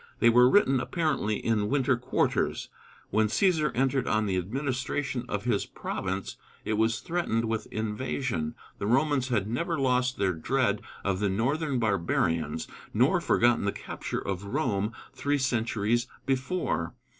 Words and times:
They 0.17 0.29
were 0.31 0.49
written 0.49 0.79
apparently 0.79 1.35
in 1.37 1.69
winter 1.69 1.95
quarters. 1.95 2.69
When 3.11 3.27
Cæsar 3.27 3.71
entered 3.75 4.07
on 4.07 4.25
the 4.25 4.35
administration 4.35 5.25
of 5.29 5.43
his 5.43 5.67
province 5.67 6.37
it 6.65 6.73
was 6.73 7.01
threatened 7.01 7.45
with 7.45 7.67
invasion. 7.67 8.55
The 8.79 8.87
Romans 8.87 9.27
had 9.27 9.45
never 9.47 9.77
lost 9.77 10.17
their 10.17 10.33
dread 10.33 10.81
of 11.03 11.19
the 11.19 11.29
northern 11.29 11.77
barbarians, 11.77 12.67
nor 12.95 13.21
forgotten 13.21 13.65
the 13.65 13.71
capture 13.71 14.17
of 14.27 14.43
Rome 14.45 14.91
three 15.13 15.37
centuries 15.37 16.07
before. 16.25 16.95